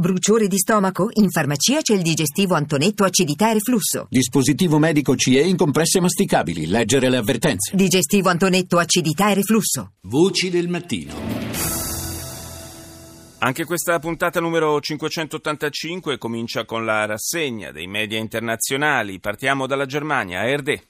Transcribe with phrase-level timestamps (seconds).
[0.00, 1.08] Bruciore di stomaco?
[1.14, 4.06] In farmacia c'è il digestivo Antonetto acidità e reflusso.
[4.08, 6.68] Dispositivo medico CE in compresse masticabili.
[6.68, 7.74] Leggere le avvertenze.
[7.74, 9.94] Digestivo Antonetto acidità e reflusso.
[10.02, 11.14] Voci del mattino.
[13.38, 19.18] Anche questa puntata numero 585 comincia con la rassegna dei media internazionali.
[19.18, 20.80] Partiamo dalla Germania, ARD.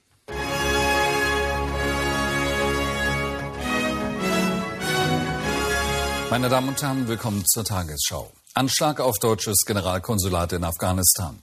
[6.29, 8.38] Meine Damen und Herren, willkommen zur Tagesschau.
[8.53, 11.39] Anschlag auf deutsches Generalkonsulat in Afghanistan.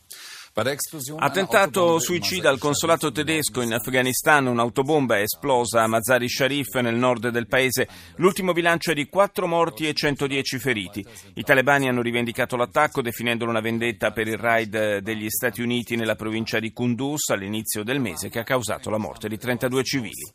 [1.18, 7.28] Attentato suicida al consolato tedesco in Afghanistan, un'autobomba è esplosa a Mazari Sharif nel nord
[7.28, 7.86] del paese.
[8.16, 11.06] L'ultimo bilancio è di 4 morti e 110 feriti.
[11.34, 16.16] I talebani hanno rivendicato l'attacco definendolo una vendetta per il raid degli Stati Uniti nella
[16.16, 20.32] provincia di Kunduz all'inizio del mese che ha causato la morte di 32 civili.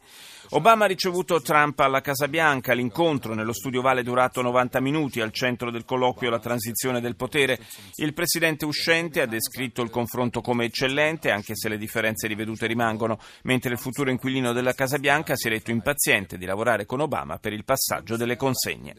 [0.54, 5.32] Obama ha ricevuto Trump alla Casa Bianca, l'incontro nello studio Vale durato 90 minuti, al
[5.32, 7.58] centro del colloquio la transizione del potere.
[7.96, 13.18] Il presidente uscente ha descritto il confronto come eccellente, anche se le differenze rivedute rimangono,
[13.43, 17.38] mentre il futuro inquilino della Casa Bianca si è detto impaziente di lavorare con Obama
[17.38, 18.96] per il passaggio delle consegne.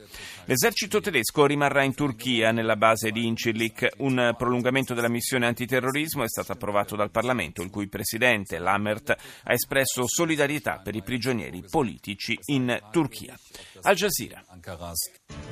[0.47, 3.89] L'esercito tedesco rimarrà in Turchia, nella base di Incirlik.
[3.99, 9.53] Un prolungamento della missione antiterrorismo è stato approvato dal Parlamento, il cui presidente, Lammert, ha
[9.53, 13.37] espresso solidarietà per i prigionieri prigionieri politici in Turchia.
[13.83, 14.43] Al Jazeera.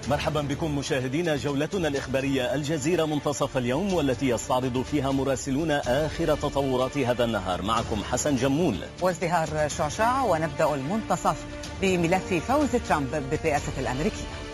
[0.09, 7.25] مرحبا بكم مشاهدينا جولتنا الإخبارية الجزيرة منتصف اليوم والتي يستعرض فيها مراسلون آخر تطورات هذا
[7.25, 11.45] النهار معكم حسن جمول وازدهار شعشاع ونبدأ المنتصف
[11.83, 14.50] بملف فوز ترامب بالرئاسة الأمريكية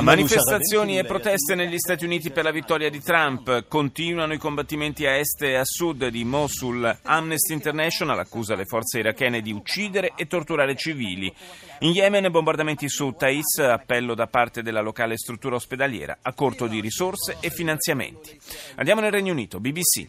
[0.00, 3.68] Manifestazioni e proteste negli Stati Uniti per la vittoria di Trump.
[3.68, 6.98] Continuano i combattimenti a est e a sud di Mosul.
[7.02, 11.32] Amnesty International accusa le forze irachene di uccidere e torturare civili.
[11.80, 16.80] In Yemen bombardamenti su Thais, appello da parte della locale struttura ospedaliera a corto di
[16.80, 18.40] risorse e finanziamenti.
[18.76, 20.08] Andiamo nel Regno Unito, BBC.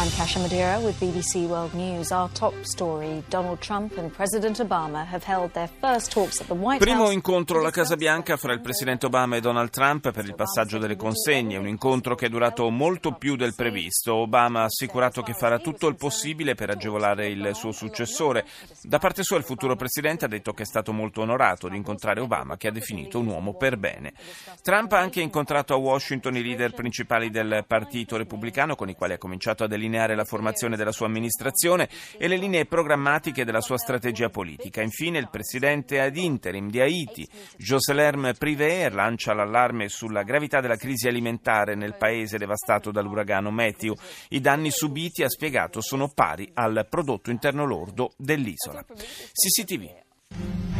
[0.00, 2.10] I'm Kasha Madeira with BBC World News.
[2.10, 6.54] Our top story Donald Trump and President Obama have held their first talks at the
[6.54, 7.12] White Primo House.
[7.12, 10.96] incontro alla Casa Bianca fra il presidente Obama e Donald Trump per il passaggio delle
[10.96, 11.58] consegne.
[11.58, 14.14] Un incontro che è durato molto più del previsto.
[14.14, 18.46] Obama ha assicurato che farà tutto il possibile per agevolare il suo successore.
[18.80, 22.20] Da parte sua, il futuro presidente ha detto che è stato molto onorato di incontrare
[22.20, 24.14] Obama, che ha definito un uomo per bene.
[24.62, 29.12] Trump ha anche incontrato a Washington i leader principali del Partito Repubblicano, con i quali
[29.12, 33.60] ha cominciato a delineare delineare la formazione della sua amministrazione e le linee programmatiche della
[33.60, 34.80] sua strategia politica.
[34.80, 41.08] Infine il presidente ad interim di Haiti, Joselerme Privé, lancia l'allarme sulla gravità della crisi
[41.08, 43.94] alimentare nel paese devastato dall'uragano Matthew.
[44.28, 48.84] I danni subiti, ha spiegato, sono pari al prodotto interno lordo dell'isola.
[48.84, 50.79] CCTV.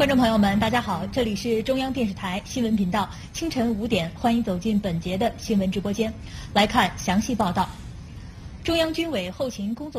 [0.00, 6.12] 观众朋友们，大家好，这里是中央电视台新闻频道，清晨五点，欢迎走进本节的新闻直播间，
[6.52, 7.68] 来看详细报道。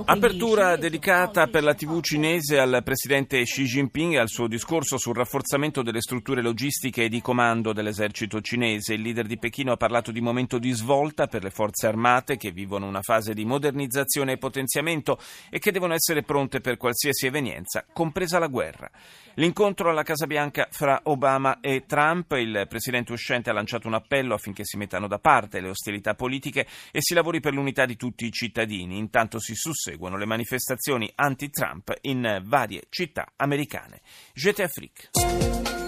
[0.03, 5.15] Apertura dedicata per la TV cinese al presidente Xi Jinping e al suo discorso sul
[5.15, 8.95] rafforzamento delle strutture logistiche e di comando dell'esercito cinese.
[8.95, 12.51] Il leader di Pechino ha parlato di momento di svolta per le forze armate che
[12.51, 15.17] vivono una fase di modernizzazione e potenziamento
[15.49, 18.91] e che devono essere pronte per qualsiasi evenienza, compresa la guerra.
[19.36, 24.34] L'incontro alla Casa Bianca fra Obama e Trump, il presidente uscente ha lanciato un appello
[24.34, 28.26] affinché si mettano da parte le ostilità politiche e si lavori per l'unità di tutti
[28.26, 28.98] i cittadini.
[28.98, 34.02] Intanto si susseguono le manifestazioni anti-Trump in varie città americane.
[34.34, 35.81] Jete Afrique.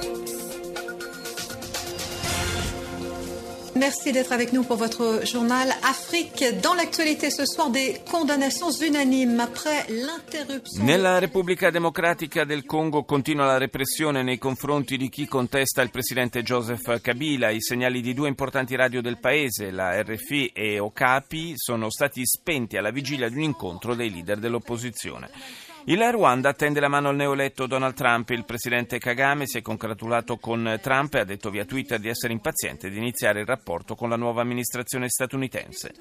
[3.76, 6.44] Merci d'être avec nous pour votre journal Afrique.
[6.62, 10.84] Dans l'actualité ce soir, des condamnations unanimes après l'interruption.
[10.84, 16.42] Nella Repubblica Democratica del Congo continua la repressione nei confronti di chi contesta il presidente
[16.42, 17.50] Joseph Kabila.
[17.50, 22.76] I segnali di due importanti radio del paese, la RFI e Okapi, sono stati spenti
[22.76, 25.73] alla vigilia di un incontro dei leader dell'opposizione.
[25.86, 28.30] Il Rwanda attende la mano al neoeletto Donald Trump.
[28.30, 32.32] Il presidente Kagame si è congratulato con Trump e ha detto via Twitter di essere
[32.32, 35.92] impaziente di iniziare il rapporto con la nuova amministrazione statunitense.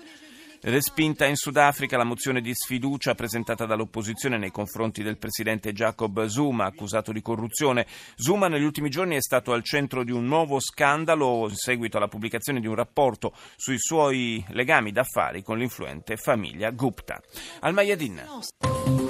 [0.62, 6.64] Respinta in Sudafrica la mozione di sfiducia presentata dall'opposizione nei confronti del presidente Jacob Zuma,
[6.64, 7.86] accusato di corruzione.
[8.16, 12.08] Zuma negli ultimi giorni è stato al centro di un nuovo scandalo in seguito alla
[12.08, 17.22] pubblicazione di un rapporto sui suoi legami d'affari con l'influente famiglia Gupta.
[17.60, 19.03] Al Mayadin.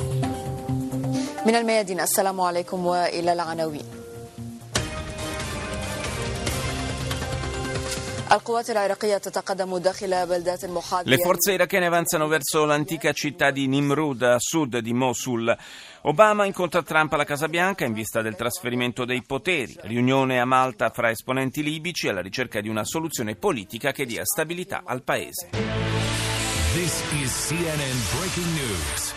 [1.47, 3.99] من الميادين السلام عليكم والى العناوين
[11.05, 15.57] Le forze irachene avanzano verso l'antica città di Nimrud a sud di Mosul.
[16.03, 19.75] Obama incontra Trump alla Casa Bianca in vista del trasferimento dei poteri.
[19.81, 24.83] Riunione a Malta fra esponenti libici alla ricerca di una soluzione politica che dia stabilità
[24.85, 25.49] al paese.
[26.75, 29.12] This is CNN breaking news.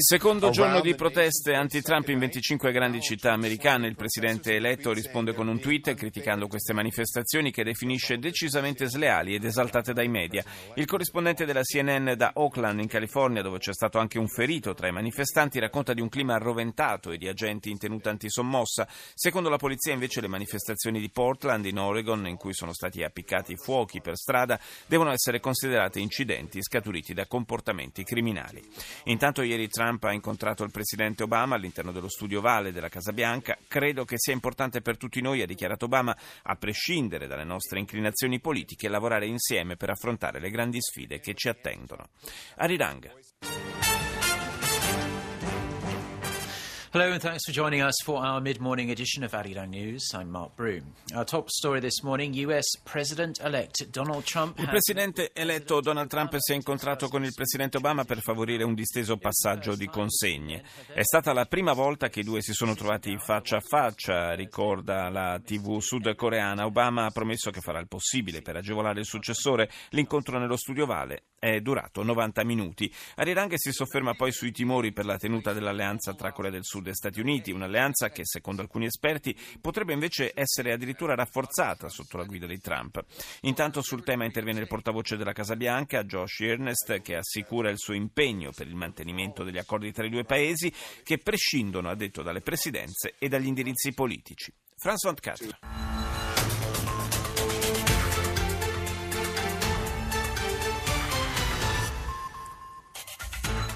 [0.00, 5.46] Secondo giorno di proteste anti-Trump in 25 grandi città americane, il presidente eletto risponde con
[5.46, 10.42] un tweet criticando queste manifestazioni che definisce decisamente sleali ed esaltate dai media.
[10.74, 14.88] Il corrispondente della CNN da Oakland, in California, dove c'è stato anche un ferito tra
[14.88, 18.88] i manifestanti, racconta di un clima arroventato e di agenti in tenuta antisommossa.
[19.14, 23.54] Secondo la polizia, invece, le manifestazioni di Portland, in Oregon, in cui sono stati appiccati
[23.56, 28.62] fuochi per strada, devono essere considerate incidenti incidenti scaturiti da comportamenti criminali.
[29.04, 33.58] Intanto ieri Trump ha incontrato il presidente Obama all'interno dello studio Vale della Casa Bianca.
[33.68, 38.40] Credo che sia importante per tutti noi, ha dichiarato Obama, a prescindere dalle nostre inclinazioni
[38.40, 42.08] politiche, lavorare insieme per affrontare le grandi sfide che ci attendono.
[42.56, 43.85] Arirang.
[46.96, 50.14] Hello and thanks for joining us for our mid-morning edition of Arirang News.
[50.14, 50.94] I'm Mark Broom.
[51.14, 54.58] Our top story this morning, US President-elect Donald Trump...
[54.58, 58.72] Il presidente eletto Donald Trump si è incontrato con il presidente Obama per favorire un
[58.72, 60.62] disteso passaggio di consegne.
[60.86, 65.10] È stata la prima volta che i due si sono trovati faccia a faccia, ricorda
[65.10, 66.64] la TV sudcoreana.
[66.64, 69.68] Obama ha promesso che farà il possibile per agevolare il successore.
[69.90, 72.92] L'incontro nello studio Vale è durato 90 minuti.
[73.16, 76.94] Arirang si sofferma poi sui timori per la tenuta dell'alleanza tra Corea del Sud e
[76.94, 82.46] Stati Uniti, un'alleanza che secondo alcuni esperti potrebbe invece essere addirittura rafforzata sotto la guida
[82.46, 83.04] di Trump.
[83.42, 87.94] Intanto sul tema interviene il portavoce della Casa Bianca, Josh Earnest, che assicura il suo
[87.94, 90.72] impegno per il mantenimento degli accordi tra i due paesi
[91.02, 94.52] che prescindono, ha detto, dalle presidenze e dagli indirizzi politici.
[94.76, 96.05] Franz von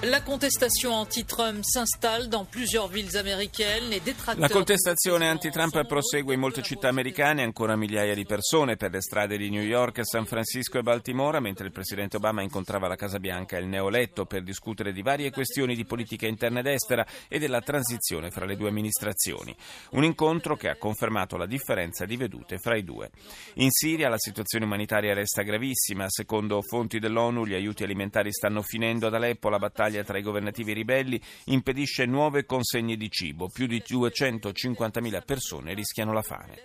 [0.05, 3.11] La contestation anti-Trump s'installe dans plusieurs villes.
[3.13, 4.39] Les détracteurs...
[4.39, 9.37] La contestazione anti-Trump prosegue in molte città americane, ancora migliaia di persone per le strade
[9.37, 13.59] di New York, San Francisco e Baltimora, mentre il presidente Obama incontrava la Casa Bianca
[13.59, 17.61] e il neoletto per discutere di varie questioni di politica interna ed estera e della
[17.61, 19.55] transizione fra le due amministrazioni.
[19.91, 23.11] Un incontro che ha confermato la differenza di vedute fra i due.
[23.57, 26.07] In Siria la situazione umanitaria resta gravissima.
[26.09, 30.23] Secondo fonti dell'ONU gli aiuti alimentari stanno finendo ad Aleppo, la battaglia battaglia tra i
[30.23, 33.49] governativi ribelli impedisce nuove consegne di cibo.
[33.49, 36.61] Più di 250.000 persone rischiano la fame.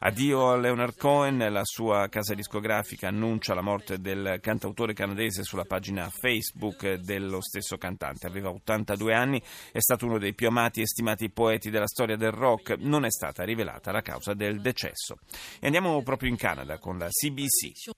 [0.00, 5.64] Addio a Leonard Cohen, la sua casa discografica annuncia la morte del cantautore canadese sulla
[5.64, 8.26] pagina Facebook dello stesso cantante.
[8.26, 9.42] Aveva 82 anni,
[9.72, 12.76] è stato uno dei più amati e stimati poeti della storia del rock.
[12.78, 15.18] Non è stata rivelata la causa del decesso.
[15.58, 17.94] E andiamo proprio in Canada con la CBC.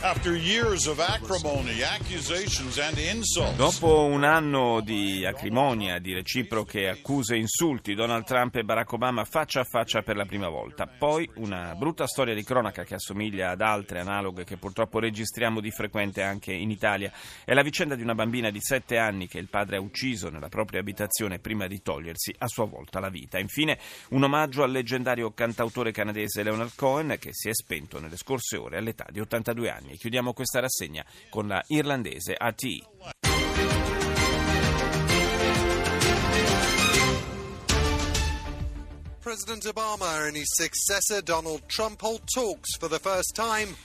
[0.00, 1.77] After years of acrimony,
[3.54, 9.24] Dopo un anno di acrimonia, di reciproche accuse e insulti, Donald Trump e Barack Obama
[9.24, 10.88] faccia a faccia per la prima volta.
[10.88, 15.70] Poi una brutta storia di cronaca che assomiglia ad altre analoghe che purtroppo registriamo di
[15.70, 17.12] frequente anche in Italia.
[17.44, 20.48] È la vicenda di una bambina di sette anni che il padre ha ucciso nella
[20.48, 23.38] propria abitazione prima di togliersi a sua volta la vita.
[23.38, 23.78] Infine
[24.08, 28.78] un omaggio al leggendario cantautore canadese Leonard Cohen che si è spento nelle scorse ore
[28.78, 29.96] all'età di 82 anni.
[29.96, 32.64] chiudiamo questa rassegna con la irlandese AT.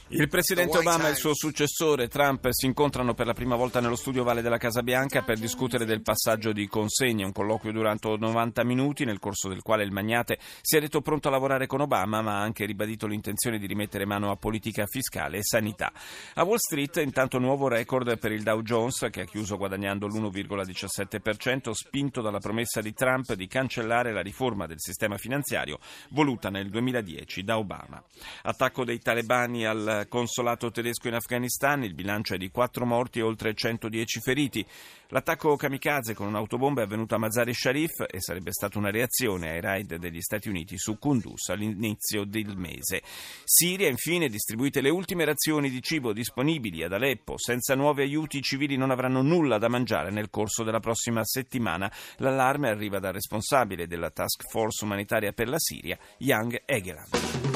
[0.07, 3.97] Il presidente Obama e il suo successore Trump si incontrano per la prima volta nello
[3.97, 8.63] studio Vale della Casa Bianca per discutere del passaggio di consegne, un colloquio durato 90
[8.63, 12.21] minuti nel corso del quale il magnate si è detto pronto a lavorare con Obama
[12.21, 15.91] ma ha anche ribadito l'intenzione di rimettere mano a politica fiscale e sanità.
[16.35, 21.71] A Wall Street intanto nuovo record per il Dow Jones che ha chiuso guadagnando l'1,17%
[21.71, 26.69] spinto dalla promessa di Trump di cancellare la riforma del sistema finanziario finanziario voluta nel
[26.69, 28.03] 2010 da Obama.
[28.43, 33.23] Attacco dei talebani al consolato tedesco in Afghanistan, il bilancio è di 4 morti e
[33.23, 34.65] oltre 110 feriti.
[35.13, 39.61] L'attacco kamikaze con un'autobomba è avvenuto a Mazar-e Sharif e sarebbe stata una reazione ai
[39.61, 43.03] raid degli Stati Uniti su Kunduz all'inizio del mese.
[43.43, 47.37] Siria, infine, distribuite le ultime razioni di cibo disponibili ad Aleppo.
[47.37, 51.93] Senza nuovi aiuti i civili non avranno nulla da mangiare nel corso della prossima settimana.
[52.17, 57.52] L'allarme arriva dal responsabile della task force umanitaria per la Siria, Young Egeland.